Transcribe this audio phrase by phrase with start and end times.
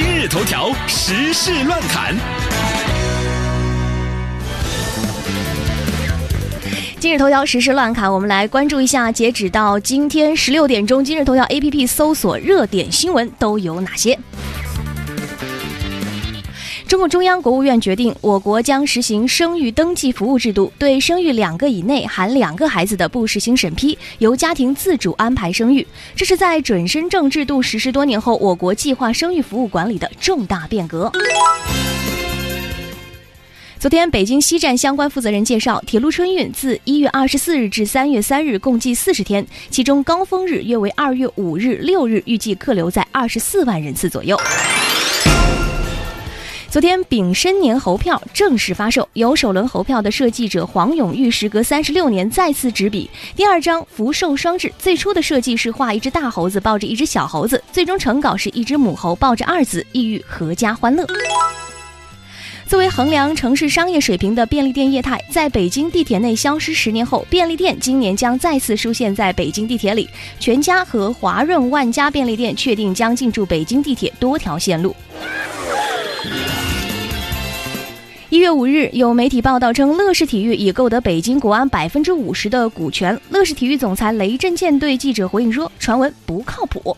[0.00, 2.14] 今日头条时事乱侃。
[7.00, 14.16] 今日头条时事乱侃，我们来关注一下，截止到今天十六点钟，今日头条 APP 搜索热点新闻都有哪些？
[16.88, 25.86] 中共中央、国务院决定，我国将实行生育登记服务制度，对生育两个以内含两个孩子的不实行审批，由家庭自主安排生育。
[26.16, 31.12] 这是在准生证制度实施多年后，我国计划生育服务管理的重大变革。
[33.78, 44.40] 昨天，北京西站相关负责人介绍，铁路春运自一月二十四日至三月三日，共计四十天，其中高峰日约为二月五日、六日，预计客流在二十四万人次左右。
[46.70, 49.08] 昨天，丙申年猴票正式发售。
[49.14, 54.70] 由首轮猴票的设计者黄永玉时隔三十六年再次执笔第二张福寿双至。
[54.78, 61.06] 最初的设计是画一只大猴子抱着一只小猴子，最终成稿是一只母猴抱着二子，意欲阖家欢乐。
[62.66, 70.06] 作为衡量城市商业水平的便利店业态，在北京地铁内消失十年后，便利店今年将再次出现在北京地铁里。
[70.38, 74.94] 全家和华润万家便利店确定将进驻北京地铁多条线路。
[78.30, 83.18] 一月五日，有媒体报道称，乐视体育已购得北京国安百分之五十的股权。
[83.30, 86.94] 乐视体育总裁雷震剑对记者回应说：“传闻不靠谱。”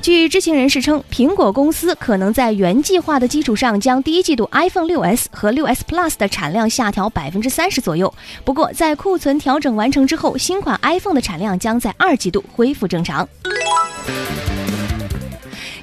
[0.00, 8.14] 据知情人士称，苹果公司可能在原计划的基础上，将第一季度 iPhone 6s 和 6s Plus 的产量下调百分之三十左右。
[8.44, 13.28] 不过，在库存调整完成之后，新款 iPhone 的产量将在二季度恢复正常。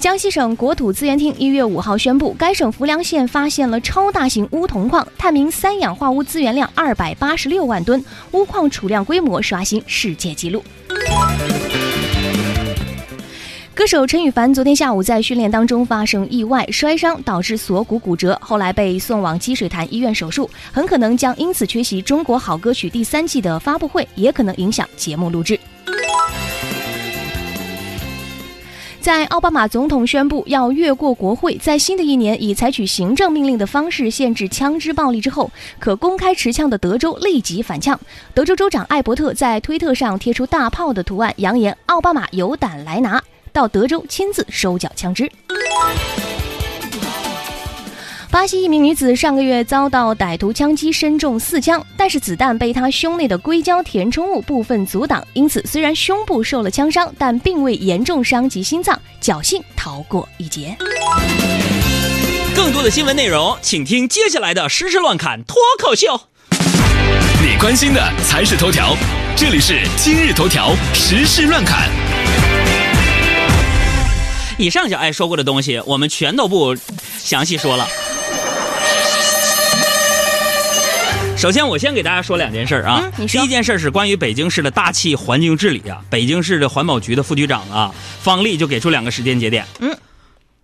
[0.00, 10.64] 江西省国土资源厅一月五号宣布，该省浮梁县发现了超大型钨铜矿，探明三氧化钨资源量二百八十六万吨，钨矿储量规模刷新世界纪录。
[13.74, 25.60] 歌手陈羽凡昨天下午在训练当中发生意外摔伤，导致锁骨骨折，后来被送往积水潭医院手术，很可能将因此缺席《中国好歌曲》第三季的发布会，也可能影响节目录制。
[29.00, 37.98] 在奥巴马总统宣布要越过国会，在新的一年以采取行政命令的方式限制枪支暴力之后，可公开持枪的德州立即反呛。
[38.34, 43.22] 德州州长艾伯特在推特上贴出大炮的图案，扬言奥巴马有胆来拿，
[43.52, 45.30] 到德州亲自收缴枪支。
[48.30, 60.76] 巴西一名女子上个月遭到歹徒枪击，身中四枪，但是子弹被她胸内的硅胶填充物部分阻挡，因此虽然胸部受了枪伤，但并未严重伤及心脏，侥幸逃过一劫。
[62.54, 66.20] 更多的新闻内容，请听接下来的时事乱侃脱口秀。
[67.42, 68.96] 你关心的才是头条，
[69.34, 71.90] 这里是今日头条时事乱侃。
[74.56, 76.76] 以上小爱说过的东西，我们全都不
[77.18, 77.88] 详细说了。
[81.40, 83.10] 首先，我先给大家说两件事啊。
[83.16, 86.04] 嗯，第一件事是关于北京市的大气环境治理啊。
[86.10, 89.64] 北京市的环保局的副局长啊，方丽就给出两个时间节点。
[89.78, 89.96] 嗯，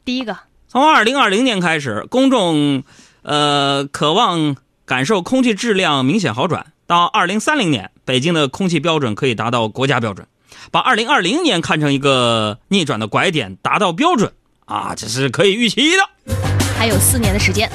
[0.04, 0.36] 第一个，
[0.68, 2.84] 从二零二零年开始，公众
[3.22, 4.54] 呃渴望
[4.84, 10.26] 感受空气质量明显好转，到二零三零年，北京的空气标准可以达到国家标准，
[10.70, 14.30] 把二零二零年看成一个逆转的拐点，达到标准
[14.66, 16.36] 啊，这是可以预期的。
[16.78, 17.66] 还有四年的时间。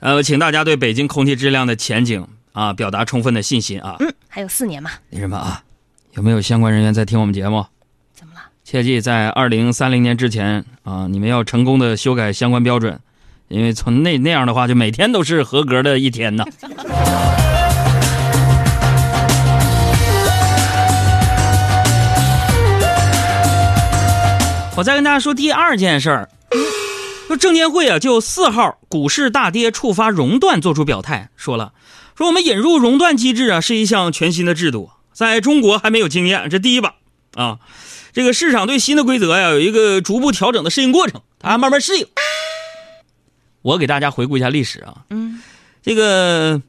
[0.00, 3.96] 呃，请大家对北京空气质量的前景啊表达充分的信心啊。
[3.98, 4.90] 嗯，还有四年嘛？
[5.10, 5.62] 那什么啊，
[6.12, 7.64] 有没有相关人员在听我们节目？
[8.14, 8.40] 怎么了？
[8.62, 13.00] 切记在二零三零年之前啊，你们要成功的修改相关标准，
[13.48, 16.44] 因为从那那样的话，就每天都是合格的一天呢。
[24.76, 26.28] 我再跟大家说第二件事儿。
[27.36, 31.74] 说证监会啊，就四号股市大跌触发熔断做出表态，说了，
[32.16, 36.94] 说我们引入熔断机制啊，是一项全新的制度，在中国还没有经验，这第一把
[37.34, 37.58] 啊，
[38.14, 42.06] 这个市场对新的规则呀有一个逐步调整的适应过程，啊，慢慢适应。
[43.60, 45.42] 我给大家回顾一下历史啊，嗯，
[45.82, 46.62] 这个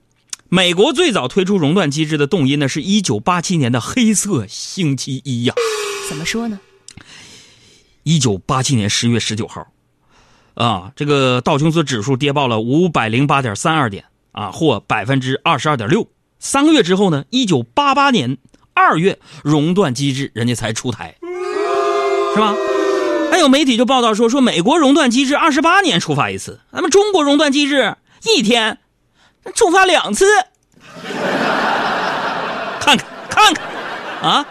[0.49, 5.53] 美国最早推出熔断机制的动因呢，是一九八七年的黑色星期一呀。
[6.09, 6.59] 怎么说呢？
[8.03, 9.65] 一九八七年十月十九号。
[10.57, 16.07] 啊，这个道琼斯指数跌爆了五百零八点三二点啊，或百分之二十二点六。
[16.39, 18.37] 三个月之后呢，一九八八年
[18.73, 21.15] 二月，熔断机制人家才出台，
[22.33, 22.55] 是吧？
[23.31, 28.79] 还有媒体就报道说，说美国熔断机制二十八年触发一次，咱们中国熔断机制一天
[29.53, 30.25] 触发两次，
[32.79, 33.63] 看看看看，
[34.21, 34.45] 啊，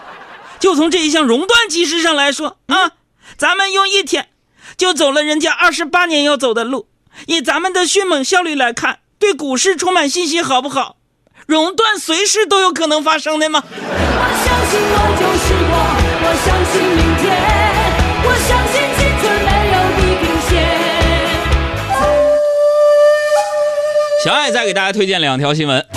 [0.60, 2.92] 就从这一项熔断机制上来说啊。
[3.36, 4.28] 咱们用一天
[4.76, 6.88] 就走了人家二十八年要走的路，
[7.26, 10.96] 以咱们的迅猛效率来看，对股市充满信心，好不好？
[11.46, 13.62] 熔断随时都有可能发生的吗。
[13.70, 13.74] 我
[14.44, 15.74] 相信我就是我，
[16.22, 17.24] 我相信明天，
[18.22, 20.50] 我相信青春没有地平线。
[24.24, 25.95] 小爱再给大家推荐两条新闻。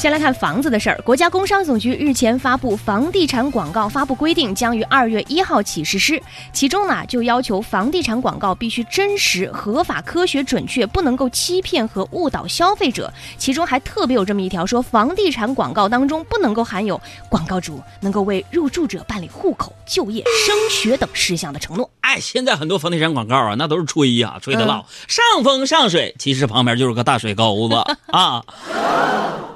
[0.00, 6.18] 先来看房子的事儿，国家工商总局日前发布房地产广告发布规定，将于二月一号起实施。
[6.54, 13.12] 其中呢，就要求房地产广告必须真实、合法、科学、准确，不能够欺骗和误导消费者。
[13.36, 16.98] 其中还特别有这么一条，说房地产广告当中不能够含有
[17.28, 21.90] 广告主能够为入住者办理户口、就业、 升学等事项的承诺。
[22.00, 27.74] 哎，现在很多房地产广告啊，那都是吹呀，吹的老、 上风上水，其实旁边就是个大水沟子
[28.06, 28.42] 啊。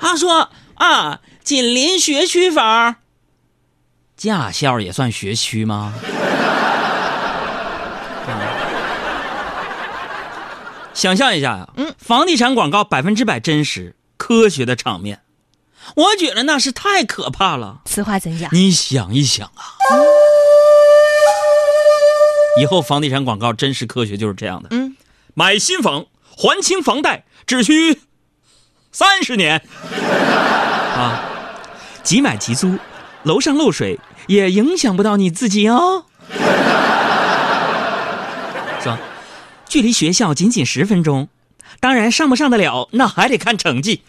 [0.00, 0.33] 他说
[0.74, 2.96] 啊，紧邻学区房，
[4.16, 5.94] 驾校也算学区吗？
[8.26, 8.40] 啊
[10.94, 15.22] 想象一下呀，嗯，房地产广告百分之百真实、科学的场面，
[15.96, 17.80] 我觉得那是太可怕了。
[17.84, 18.48] 此话怎讲？
[18.52, 19.74] 你想一想啊，
[22.60, 24.68] 以后房地产广告真实科学就是这样的。
[24.70, 24.96] 嗯，
[25.34, 28.00] 买新房还清房贷只需
[28.94, 29.60] 三十年
[30.96, 31.20] 啊，
[32.04, 32.78] 即买即租，
[33.24, 33.98] 楼上漏水
[34.28, 36.04] 也影响不到你自己哦。
[38.80, 38.96] 说，
[39.68, 41.26] 距离学校仅仅十分钟，
[41.80, 44.02] 当然上不上得了，那还得看成绩。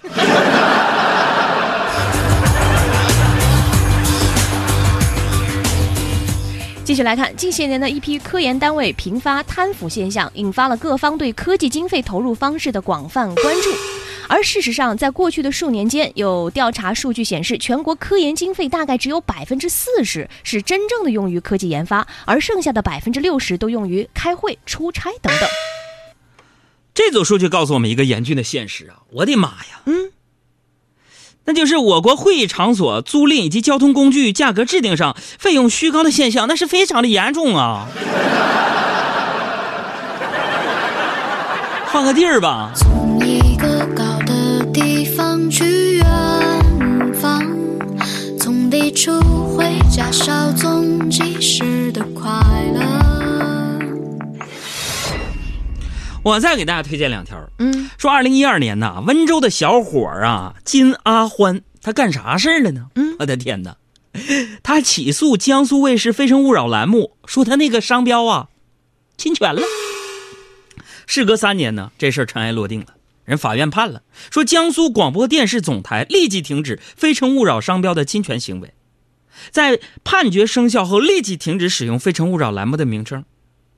[6.84, 13.95] 继续来看，近些年的一批科研单位频发贪腐现象，引发了各方对科技经费投入方式的广泛关注。
[14.28, 25.50] 而事实上，在过去的数年间，有调查数据显示，全国科研经费大概只有百分之四十是真正的用于科技研发，而剩下的百分之六十都用于开会、出差等等。
[26.94, 29.04] 这组数据告诉我们一个严峻的现实啊！
[29.12, 30.12] 我的妈呀，嗯，
[31.44, 37.88] 那就是我国会议场所租赁以及交通工具价格制定上费用虚高的现象，那是非常的严重啊！
[41.92, 46.06] 换个地儿吧，从一个高的地方去远
[47.16, 47.44] 方，
[48.40, 49.20] 从地处
[49.58, 52.32] 回家稍纵即逝的快
[52.72, 52.86] 乐。
[56.22, 57.36] 我再给大家推荐两条。
[57.58, 62.90] 嗯，说二零一二年呐，温州的小伙儿啊金阿欢，他干啥事儿了呢？
[62.94, 63.78] 嗯我的天哪，
[64.62, 68.50] 他起诉江苏卫视《非诚勿扰》栏目，说他那个商标啊
[69.18, 69.64] 侵权了。
[71.08, 72.88] 事隔三年呢，这事儿尘埃落定了。
[73.26, 78.74] 人法院判了，说江苏广播电视总台立即停止《非诚勿扰》商标的侵权行为，
[79.52, 83.26] 在判决生效后立即停止使用《非诚勿扰》栏目的名称。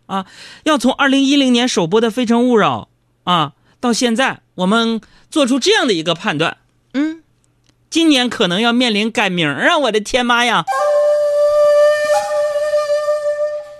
[0.05, 0.25] 啊，
[0.63, 2.89] 要从二零一零年首播的《非诚勿扰》
[3.29, 6.57] 啊，到现在我们做出这样的一个判断，
[6.93, 7.23] 嗯，
[7.89, 9.77] 今年可能要面临改名啊！
[9.79, 10.63] 我的天妈呀！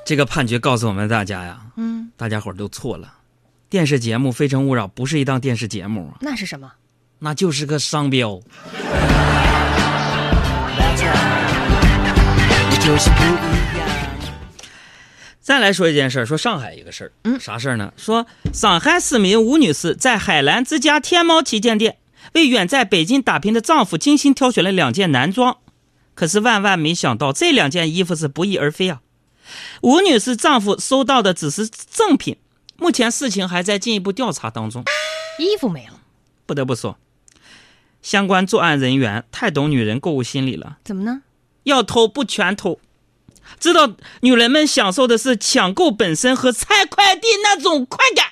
[0.05, 3.16] 这个判决告诉我们大家呀，嗯，大家伙儿都错了，
[3.69, 6.71] 电视节目《非诚勿扰》不是一档电视节目啊，那是什么？
[7.19, 8.39] 那就是个商标。
[15.41, 17.91] 再来说一件事儿，说上海一个事儿，嗯啥事儿呢？
[17.97, 21.97] 说上海市民吴女士在海澜之家天猫旗舰店
[22.35, 25.57] 为远在北京打拼的丈夫精心挑选了两件男装，
[26.13, 29.01] 可是万万没想到这两件衣服是不翼而飞啊！
[29.81, 32.37] 吴女士丈夫收到的只是赠品，
[32.77, 34.83] 目前事情还在进一步调查当中。
[35.39, 35.93] 衣服没了，
[36.45, 36.97] 不得不说，
[38.01, 41.21] 相关作案人员太懂女人购物心理了，怎么呢？
[41.63, 42.79] 要偷不全偷，
[43.59, 43.91] 知道
[44.21, 48.27] 女人们享受的是抢购本身和拆快递那种快感。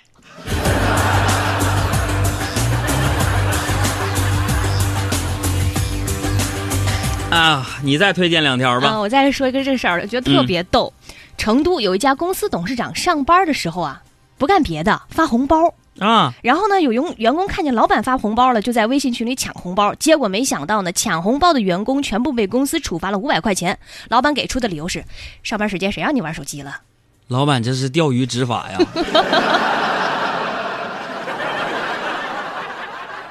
[7.32, 8.88] 啊，你再推荐两条吧。
[8.90, 10.94] 啊，我再说一个这事儿，我觉得特别逗。
[11.38, 14.02] 成都有一家公司董事长上班的时候啊，
[14.38, 15.74] 不干别的，发红包。
[16.00, 19.96] 啊，然后呢，有员员工看见老板发红包了，就在微信群里抢红包。
[19.96, 23.80] 结果没想到呢，抢红包的员工全部被公司处罚了五百块钱。
[24.10, 25.06] 老板给出的理由是：
[25.42, 26.82] 上班时间谁让你玩手机了？
[27.30, 28.78] 老板这是钓鱼执法呀。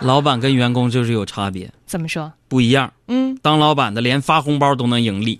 [0.00, 2.32] 老板跟员工就是有差别，怎么说？
[2.48, 2.92] 不一样。
[3.08, 5.38] 嗯，当老板的连发红包都能盈利。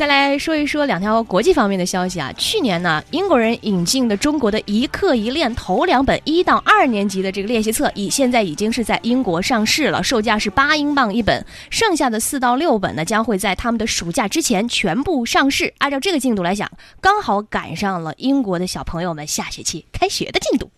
[0.00, 2.32] 再来说一说两条国际方面的消息啊。
[2.38, 11.44] 去年呢，英国人引进的中国的一课一练头两本一到二年级的这个练习册，已现在已经是在英国上市了，售价是八英镑一本。
[11.68, 15.74] 剩下的四到六本呢，将会在他们的暑假之前全部上市。
[15.76, 16.70] 按照这个进度来讲，
[17.02, 20.70] 刚好赶上了英国的小朋友们下学期开学的进度。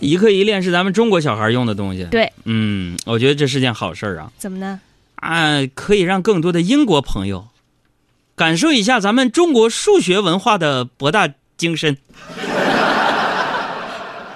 [0.00, 2.06] 一课一练是咱们中国小孩用的东西。
[2.10, 4.80] 对，嗯，我觉得这是件好事儿啊怎么呢？
[5.16, 7.48] 啊，可以让更多的英国朋友
[8.42, 11.96] 感受一下咱们中国数学文化的博大精深。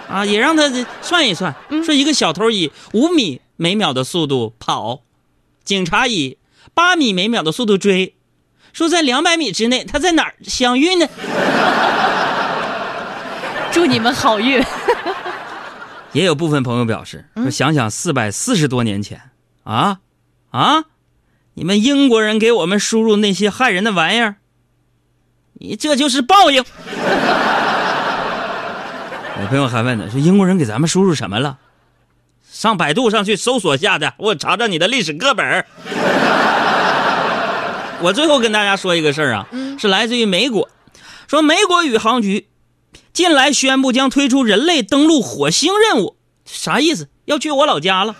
[0.08, 0.70] 啊，也让他
[1.02, 1.52] 算一算，
[1.84, 5.00] 说一个小偷以五米每秒的速度跑，
[5.64, 6.38] 警察以
[6.72, 8.14] 八米每秒的速度追，
[8.72, 11.08] 说在两百米之内他在哪儿相遇呢？
[13.72, 14.62] 祝你们好运。
[16.14, 19.20] 也有部分朋友表示说，想想四百四十多年前，
[19.64, 19.98] 啊
[20.52, 20.84] 啊，
[21.58, 24.36] 你们英国人给我们输入那些害人的玩意儿，
[25.54, 26.62] 你这就是报应。
[29.40, 31.56] 我朋友还问呢，说英国人给咱们输入什么了？
[32.52, 35.64] 上百度上去搜索下的，我查查你的历史课本
[38.02, 39.48] 我最后跟大家说一个事儿啊，
[39.78, 40.68] 是来自于美国，
[41.26, 42.48] 说美国宇航局
[43.14, 47.08] 近来宣布将推出人类登陆火星任务，啥意思？
[47.24, 48.14] 要去我老家了。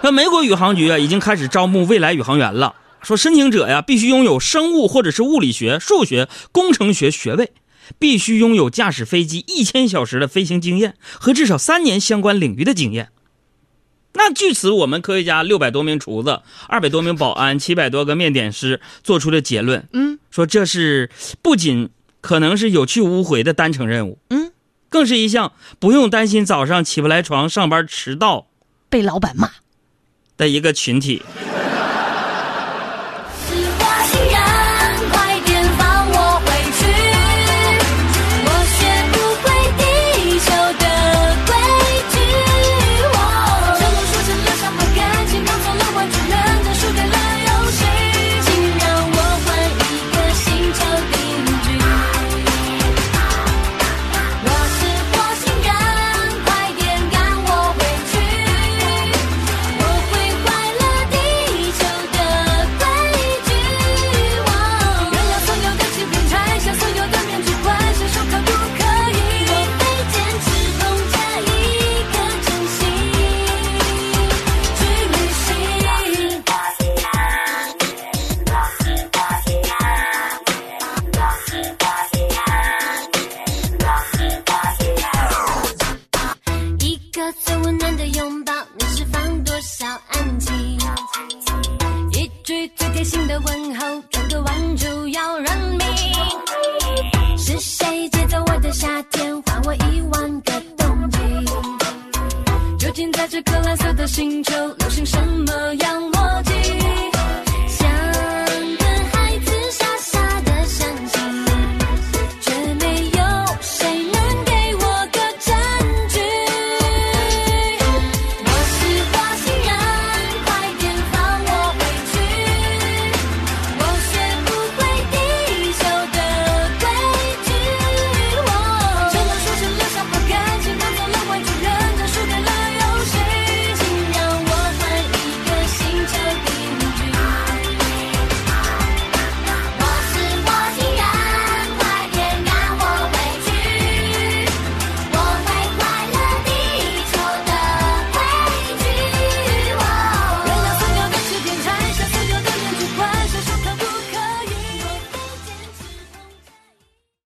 [0.00, 2.76] 说美国宇航局啊，已经开始招募未来宇航员了。
[3.02, 7.52] 说申请者呀，必须拥有生物或者是物理学、数学、工程学学位，
[7.98, 13.08] 必须拥有驾驶飞机一千小时的飞行经验和至少三年相关领域的经验。
[14.14, 21.10] 那据此，我们科学家六百多名厨子、二百多名保安、七百多个面点师做出的结论，嗯，说这是
[21.42, 21.90] 不仅
[22.20, 24.52] 可能是有去无回的单程任务，嗯，
[24.88, 28.46] 更是一项不用担心早上起不来床、上班迟到
[28.88, 29.50] 被老板骂。
[30.38, 31.20] 的一个群体。